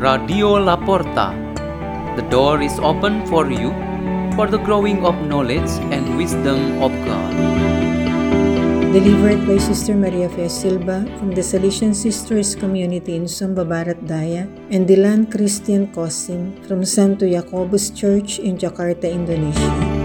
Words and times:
Radio 0.00 0.56
La 0.56 0.80
Porta. 0.80 1.36
The 2.16 2.24
door 2.32 2.62
is 2.62 2.78
open 2.80 3.20
for 3.26 3.52
you 3.52 3.68
for 4.32 4.46
the 4.48 4.56
growing 4.56 5.04
of 5.04 5.12
knowledge 5.28 5.68
and 5.92 6.16
wisdom 6.16 6.80
of 6.80 6.88
God. 7.04 7.36
Delivered 8.96 9.44
by 9.46 9.58
Sister 9.58 9.92
Maria 9.94 10.30
Fe 10.30 10.48
Silva 10.48 11.04
from 11.20 11.36
the 11.36 11.44
Salesian 11.44 11.94
Sisters 11.94 12.56
Community 12.56 13.14
in 13.14 13.28
Sumba 13.28 13.68
Barat 13.68 14.00
Daya 14.08 14.48
and 14.72 14.88
Dylan 14.88 15.30
Christian 15.30 15.92
Kosim 15.92 16.56
from 16.64 16.82
Santo 16.82 17.28
Yakobus 17.28 17.92
Church 17.94 18.38
in 18.40 18.56
Jakarta, 18.56 19.04
Indonesia. 19.04 19.99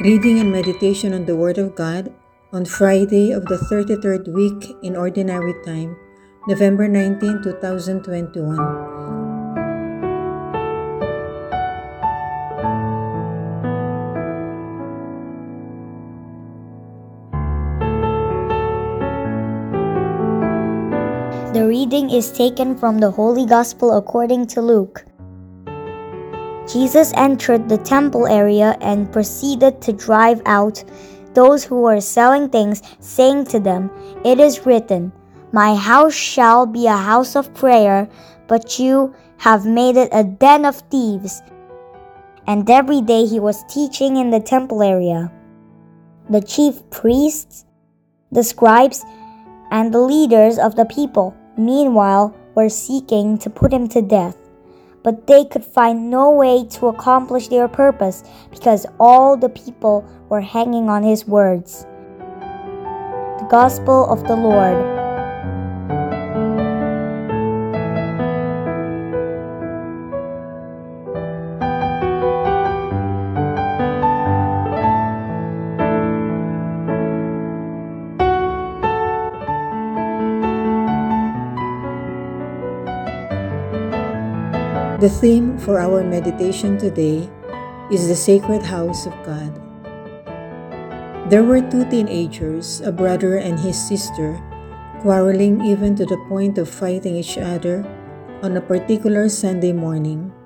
Reading 0.00 0.40
and 0.40 0.50
meditation 0.50 1.12
on 1.12 1.26
the 1.26 1.36
Word 1.36 1.58
of 1.58 1.76
God 1.76 2.10
on 2.54 2.64
Friday 2.64 3.32
of 3.32 3.44
the 3.44 3.60
33rd 3.68 4.32
week 4.32 4.74
in 4.82 4.96
Ordinary 4.96 5.52
Time, 5.62 5.94
November 6.48 6.88
19, 6.88 7.42
2021. 7.44 8.56
The 21.52 21.66
reading 21.68 22.08
is 22.08 22.32
taken 22.32 22.74
from 22.78 23.00
the 23.04 23.10
Holy 23.10 23.44
Gospel 23.44 23.94
according 23.94 24.46
to 24.56 24.62
Luke. 24.62 25.04
Jesus 26.72 27.12
entered 27.16 27.68
the 27.68 27.78
temple 27.78 28.28
area 28.28 28.76
and 28.80 29.10
proceeded 29.12 29.82
to 29.82 29.92
drive 29.92 30.40
out 30.46 30.84
those 31.34 31.64
who 31.64 31.80
were 31.80 32.00
selling 32.00 32.48
things, 32.48 32.82
saying 33.00 33.46
to 33.46 33.58
them, 33.58 33.90
It 34.24 34.38
is 34.38 34.66
written, 34.66 35.12
My 35.52 35.74
house 35.74 36.14
shall 36.14 36.66
be 36.66 36.86
a 36.86 36.96
house 36.96 37.34
of 37.34 37.52
prayer, 37.54 38.08
but 38.46 38.78
you 38.78 39.14
have 39.38 39.66
made 39.66 39.96
it 39.96 40.10
a 40.12 40.22
den 40.22 40.64
of 40.64 40.76
thieves. 40.90 41.42
And 42.46 42.68
every 42.70 43.00
day 43.00 43.26
he 43.26 43.40
was 43.40 43.64
teaching 43.68 44.16
in 44.16 44.30
the 44.30 44.40
temple 44.40 44.82
area. 44.82 45.32
The 46.28 46.40
chief 46.40 46.88
priests, 46.90 47.64
the 48.30 48.44
scribes, 48.44 49.04
and 49.72 49.92
the 49.92 50.00
leaders 50.00 50.58
of 50.58 50.76
the 50.76 50.84
people, 50.84 51.34
meanwhile, 51.56 52.36
were 52.54 52.68
seeking 52.68 53.38
to 53.38 53.50
put 53.50 53.72
him 53.72 53.88
to 53.88 54.02
death 54.02 54.39
but 55.02 55.26
they 55.26 55.44
could 55.44 55.64
find 55.64 56.10
no 56.10 56.30
way 56.30 56.64
to 56.66 56.88
accomplish 56.88 57.48
their 57.48 57.68
purpose 57.68 58.22
because 58.50 58.86
all 58.98 59.36
the 59.36 59.48
people 59.48 60.04
were 60.28 60.40
hanging 60.40 60.88
on 60.88 61.02
his 61.02 61.26
words. 61.26 61.86
The 63.38 63.46
Gospel 63.50 64.10
of 64.12 64.26
the 64.26 64.36
Lord. 64.36 64.99
The 85.00 85.08
theme 85.08 85.56
for 85.56 85.80
our 85.80 86.04
meditation 86.04 86.76
today 86.76 87.24
is 87.88 88.04
the 88.04 88.14
sacred 88.14 88.60
house 88.60 89.08
of 89.08 89.16
God. 89.24 89.48
There 91.32 91.40
were 91.40 91.64
two 91.64 91.88
teenagers, 91.88 92.84
a 92.84 92.92
brother 92.92 93.40
and 93.40 93.56
his 93.56 93.80
sister, 93.80 94.36
quarreling 95.00 95.64
even 95.64 95.96
to 95.96 96.04
the 96.04 96.20
point 96.28 96.60
of 96.60 96.68
fighting 96.68 97.16
each 97.16 97.40
other 97.40 97.80
on 98.44 98.60
a 98.60 98.60
particular 98.60 99.32
Sunday 99.32 99.72
morning. 99.72 100.36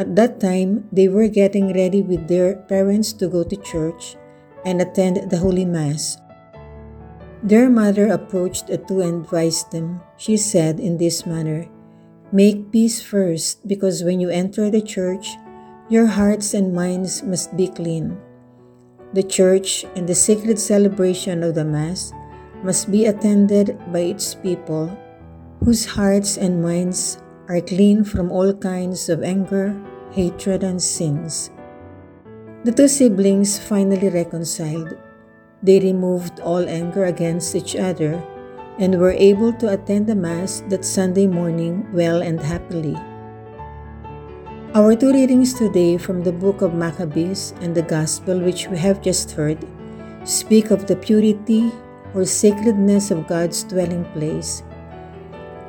At 0.00 0.16
that 0.16 0.40
time, 0.40 0.88
they 0.88 1.12
were 1.12 1.28
getting 1.28 1.76
ready 1.76 2.00
with 2.00 2.32
their 2.32 2.56
parents 2.56 3.12
to 3.20 3.28
go 3.28 3.44
to 3.44 3.60
church 3.60 4.16
and 4.64 4.80
attend 4.80 5.28
the 5.28 5.36
Holy 5.36 5.68
Mass. 5.68 6.16
Their 7.44 7.68
mother 7.68 8.08
approached 8.08 8.72
the 8.72 8.80
two 8.80 9.04
and 9.04 9.20
advised 9.20 9.68
them. 9.68 10.00
She 10.16 10.40
said 10.40 10.80
in 10.80 10.96
this 10.96 11.28
manner, 11.28 11.68
Make 12.36 12.68
peace 12.68 13.00
first, 13.00 13.64
because 13.64 14.04
when 14.04 14.20
you 14.20 14.28
enter 14.28 14.68
the 14.68 14.84
church, 14.84 15.40
your 15.88 16.04
hearts 16.04 16.52
and 16.52 16.76
minds 16.76 17.24
must 17.24 17.56
be 17.56 17.64
clean. 17.64 18.12
The 19.16 19.24
church 19.24 19.88
and 19.96 20.04
the 20.04 20.12
sacred 20.12 20.60
celebration 20.60 21.40
of 21.40 21.56
the 21.56 21.64
Mass 21.64 22.12
must 22.60 22.92
be 22.92 23.08
attended 23.08 23.80
by 23.88 24.12
its 24.12 24.36
people 24.36 24.92
whose 25.64 25.88
hearts 25.88 26.36
and 26.36 26.60
minds 26.60 27.16
are 27.48 27.64
clean 27.64 28.04
from 28.04 28.28
all 28.28 28.52
kinds 28.52 29.08
of 29.08 29.24
anger, 29.24 29.72
hatred, 30.12 30.60
and 30.60 30.76
sins. 30.76 31.48
The 32.68 32.72
two 32.76 32.92
siblings 32.92 33.56
finally 33.56 34.12
reconciled. 34.12 34.92
They 35.62 35.80
removed 35.80 36.44
all 36.44 36.68
anger 36.68 37.08
against 37.08 37.56
each 37.56 37.80
other 37.80 38.20
and 38.78 39.00
were 39.00 39.12
able 39.12 39.52
to 39.54 39.72
attend 39.72 40.06
the 40.06 40.14
Mass 40.14 40.62
that 40.68 40.84
Sunday 40.84 41.26
morning 41.26 41.86
well 41.92 42.22
and 42.22 42.40
happily. 42.40 42.96
Our 44.76 44.94
two 44.94 45.12
readings 45.12 45.54
today 45.54 45.96
from 45.96 46.22
the 46.22 46.32
book 46.32 46.60
of 46.60 46.74
Maccabees 46.74 47.54
and 47.64 47.74
the 47.74 47.80
Gospel, 47.80 48.38
which 48.38 48.68
we 48.68 48.76
have 48.76 49.00
just 49.00 49.32
heard, 49.32 49.56
speak 50.24 50.70
of 50.70 50.86
the 50.86 50.96
purity 50.96 51.72
or 52.12 52.24
sacredness 52.26 53.10
of 53.10 53.26
God's 53.26 53.64
dwelling 53.64 54.04
place. 54.12 54.62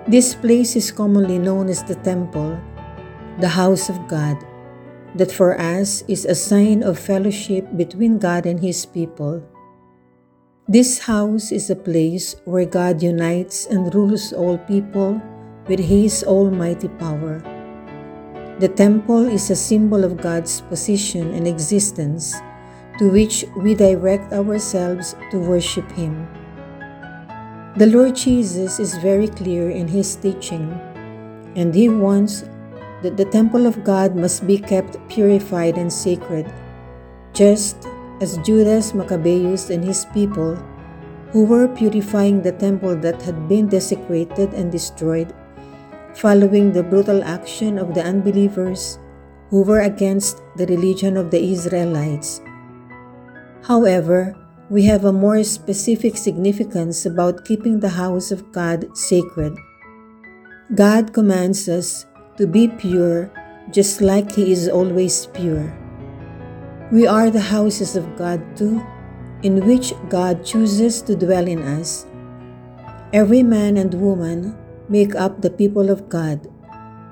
This 0.08 0.36
place 0.36 0.76
is 0.76 0.92
commonly 0.92 1.40
known 1.40 1.70
as 1.70 1.84
the 1.84 1.96
temple, 1.96 2.60
the 3.40 3.48
house 3.48 3.88
of 3.88 4.08
God, 4.08 4.36
that 5.16 5.32
for 5.32 5.60
us 5.60 6.04
is 6.08 6.26
a 6.26 6.36
sign 6.36 6.84
of 6.84 7.00
fellowship 7.00 7.64
between 7.78 8.20
God 8.20 8.46
and 8.46 8.60
His 8.60 8.86
people. 8.86 9.44
This 10.70 11.00
house 11.00 11.54
is 11.54 11.70
a 11.70 11.80
place 11.80 12.36
where 12.44 12.66
God 12.66 13.02
unites 13.02 13.68
and 13.68 13.88
rules 13.96 14.34
all 14.34 14.58
people 14.68 15.16
with 15.66 15.80
His 15.80 16.26
almighty 16.28 16.90
power. 17.00 17.40
The 18.60 18.68
temple 18.68 19.32
is 19.32 19.50
a 19.50 19.56
symbol 19.56 20.04
of 20.04 20.20
God's 20.20 20.60
position 20.60 21.32
and 21.32 21.48
existence 21.48 22.36
to 23.00 23.08
which 23.10 23.46
we 23.56 23.76
direct 23.76 24.34
ourselves 24.34 25.16
to 25.32 25.40
worship 25.40 25.90
Him. 25.94 26.28
The 27.78 27.88
Lord 27.88 28.18
Jesus 28.18 28.78
is 28.78 28.98
very 28.98 29.30
clear 29.30 29.72
in 29.72 29.88
His 29.88 30.18
teaching, 30.18 30.68
and 31.56 31.74
He 31.74 31.88
wants 31.88 32.44
that 33.04 33.16
the 33.16 33.32
temple 33.32 33.68
of 33.68 33.86
God 33.86 34.18
must 34.18 34.46
be 34.46 34.58
kept 34.60 35.00
purified 35.08 35.78
and 35.78 35.88
sacred, 35.88 36.52
just 37.32 37.88
as 38.22 38.38
Judas 38.40 38.94
Maccabeus 38.94 39.70
and 39.70 39.84
his 39.84 40.06
people, 40.14 40.56
who 41.32 41.44
were 41.46 41.68
purifying 41.68 42.42
the 42.42 42.52
temple 42.52 42.96
that 42.96 43.22
had 43.22 43.48
been 43.48 43.68
desecrated 43.68 44.54
and 44.54 44.72
destroyed, 44.72 45.34
following 46.16 46.72
the 46.72 46.84
brutal 46.84 47.24
action 47.24 47.78
of 47.78 47.94
the 47.94 48.04
unbelievers 48.04 48.98
who 49.50 49.62
were 49.64 49.82
against 49.82 50.42
the 50.56 50.66
religion 50.66 51.18
of 51.18 51.32
the 51.32 51.52
Israelites. 51.52 52.42
However, 53.64 54.36
we 54.70 54.84
have 54.86 55.06
a 55.06 55.14
more 55.14 55.44
specific 55.44 56.18
significance 56.18 57.06
about 57.06 57.46
keeping 57.46 57.80
the 57.80 57.96
house 57.96 58.32
of 58.32 58.52
God 58.52 58.98
sacred. 58.98 59.56
God 60.76 61.14
commands 61.14 61.70
us 61.70 62.06
to 62.38 62.48
be 62.48 62.68
pure 62.68 63.32
just 63.72 64.02
like 64.02 64.32
He 64.32 64.52
is 64.52 64.68
always 64.68 65.28
pure. 65.28 65.72
We 66.90 67.06
are 67.06 67.30
the 67.30 67.52
houses 67.52 67.98
of 67.98 68.16
God 68.16 68.40
too, 68.56 68.80
in 69.44 69.68
which 69.68 69.92
God 70.08 70.46
chooses 70.46 71.02
to 71.04 71.20
dwell 71.20 71.46
in 71.46 71.60
us. 71.60 72.08
Every 73.12 73.44
man 73.44 73.76
and 73.76 73.94
woman 73.94 74.56
make 74.88 75.14
up 75.14 75.42
the 75.42 75.52
people 75.52 75.90
of 75.92 76.08
God, 76.08 76.48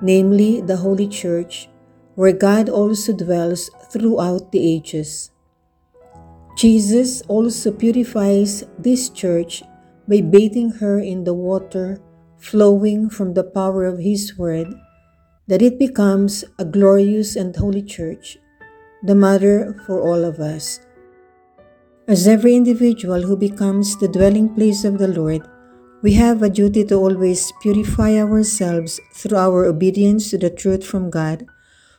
namely 0.01 0.61
the 0.61 0.77
Holy 0.77 1.09
Church, 1.11 1.67
where 2.15 2.31
God 2.31 2.69
also 2.69 3.11
dwells 3.11 3.69
throughout 3.91 4.53
the 4.53 4.63
ages. 4.63 5.31
Jesus 6.55 7.21
also 7.27 7.69
purifies 7.69 8.63
this 8.79 9.09
church 9.09 9.61
by 10.07 10.21
bathing 10.21 10.71
her 10.79 10.99
in 10.99 11.25
the 11.25 11.33
water 11.35 11.99
flowing 12.37 13.09
from 13.09 13.33
the 13.33 13.43
power 13.43 13.83
of 13.83 13.99
His 13.99 14.37
Word, 14.37 14.71
that 15.47 15.61
it 15.61 15.77
becomes 15.77 16.45
a 16.57 16.63
glorious 16.63 17.35
and 17.35 17.53
holy 17.53 17.83
church 17.83 18.37
the 19.03 19.15
mother 19.15 19.75
for 19.85 20.01
all 20.01 20.23
of 20.23 20.39
us. 20.39 20.79
As 22.07 22.27
every 22.27 22.55
individual 22.55 23.21
who 23.21 23.35
becomes 23.35 23.97
the 23.97 24.07
dwelling 24.07 24.53
place 24.53 24.85
of 24.85 24.97
the 24.97 25.07
Lord, 25.07 25.41
We 26.05 26.13
have 26.13 26.43
a 26.43 26.51
duty 26.51 26.83
to 26.85 26.95
always 26.97 27.51
purify 27.63 28.17
ourselves 28.21 28.99
through 29.11 29.37
our 29.37 29.65
obedience 29.65 30.29
to 30.29 30.37
the 30.37 30.51
truth 30.51 30.85
from 30.85 31.09
God 31.09 31.47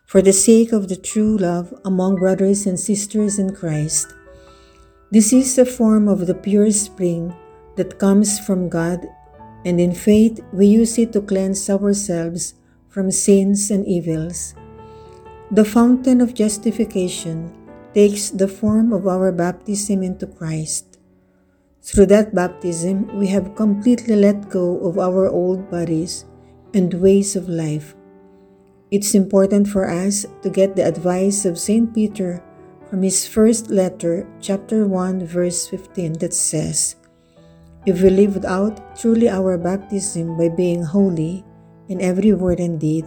for 0.07 0.23
the 0.23 0.33
sake 0.33 0.71
of 0.71 0.87
the 0.89 0.95
true 0.95 1.37
love 1.37 1.75
among 1.85 2.15
brothers 2.15 2.67
and 2.67 2.79
sisters 2.79 3.41
in 3.41 3.53
Christ. 3.53 4.15
This 5.11 5.33
is 5.33 5.57
the 5.57 5.67
form 5.67 6.07
of 6.07 6.29
the 6.29 6.37
pure 6.37 6.71
spring 6.71 7.35
that 7.75 7.99
comes 7.99 8.39
from 8.39 8.69
God, 8.69 9.01
and 9.65 9.81
in 9.81 9.93
faith 9.93 10.39
we 10.53 10.67
use 10.67 10.99
it 10.99 11.13
to 11.15 11.21
cleanse 11.21 11.69
ourselves 11.69 12.55
from 12.89 13.11
sins 13.11 13.73
and 13.73 13.85
evils. 13.89 14.55
The 15.53 15.65
fountain 15.65 16.21
of 16.21 16.35
justification 16.35 17.55
takes 17.95 18.31
the 18.31 18.49
form 18.49 18.93
of 18.93 19.07
our 19.07 19.31
baptism 19.31 20.03
into 20.03 20.27
Christ. 20.27 20.99
Through 21.87 22.07
that 22.07 22.35
baptism, 22.35 23.07
we 23.15 23.29
have 23.29 23.55
completely 23.55 24.17
let 24.17 24.51
go 24.51 24.83
of 24.83 24.99
our 24.99 25.31
old 25.31 25.71
bodies 25.71 26.27
and 26.75 26.93
ways 26.95 27.37
of 27.37 27.49
life. 27.49 27.95
It's 28.91 29.15
important 29.15 29.69
for 29.69 29.87
us 29.89 30.27
to 30.43 30.51
get 30.51 30.75
the 30.75 30.83
advice 30.83 31.47
of 31.47 31.63
St. 31.63 31.95
Peter 31.95 32.43
from 32.91 33.03
his 33.03 33.23
first 33.27 33.71
letter, 33.71 34.27
chapter 34.41 34.87
1, 34.87 35.27
verse 35.27 35.69
15, 35.69 36.19
that 36.19 36.35
says, 36.35 36.97
If 37.87 38.03
we 38.03 38.11
live 38.11 38.45
out 38.45 38.99
truly 38.99 39.29
our 39.31 39.57
baptism 39.57 40.37
by 40.37 40.49
being 40.49 40.83
holy 40.83 41.45
in 41.89 42.01
every 42.03 42.35
word 42.35 42.59
and 42.59 42.81
deed, 42.81 43.07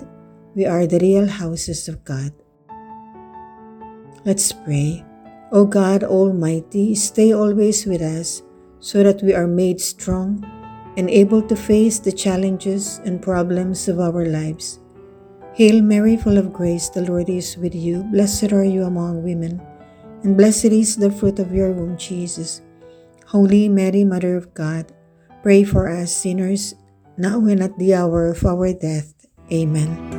we 0.60 0.68
are 0.68 0.84
the 0.84 1.00
real 1.00 1.24
houses 1.24 1.88
of 1.88 2.04
God. 2.04 2.36
Let's 4.28 4.52
pray. 4.52 5.08
O 5.56 5.64
God 5.64 6.04
Almighty, 6.04 7.00
stay 7.00 7.32
always 7.32 7.88
with 7.88 8.04
us 8.04 8.44
so 8.84 9.02
that 9.02 9.24
we 9.24 9.32
are 9.32 9.48
made 9.48 9.80
strong 9.80 10.44
and 11.00 11.10
able 11.10 11.42
to 11.48 11.56
face 11.56 11.98
the 12.04 12.12
challenges 12.12 13.00
and 13.08 13.24
problems 13.24 13.88
of 13.88 14.04
our 14.04 14.28
lives. 14.28 14.84
Hail 15.56 15.82
Mary, 15.82 16.20
full 16.20 16.38
of 16.38 16.52
grace, 16.52 16.90
the 16.90 17.08
Lord 17.08 17.30
is 17.30 17.56
with 17.56 17.74
you. 17.74 18.04
Blessed 18.12 18.52
are 18.52 18.68
you 18.68 18.84
among 18.84 19.24
women, 19.24 19.64
and 20.28 20.36
blessed 20.36 20.76
is 20.76 21.00
the 21.00 21.10
fruit 21.10 21.40
of 21.40 21.56
your 21.56 21.72
womb, 21.72 21.96
Jesus. 21.96 22.60
Holy 23.32 23.70
Mary, 23.70 24.04
Mother 24.04 24.36
of 24.36 24.54
God, 24.54 24.92
pray 25.42 25.64
for 25.64 25.88
us 25.88 26.12
sinners, 26.12 26.76
now 27.16 27.40
and 27.48 27.64
at 27.64 27.80
the 27.80 27.96
hour 27.96 28.28
of 28.28 28.44
our 28.44 28.74
death. 28.74 29.16
Amen. 29.52 30.19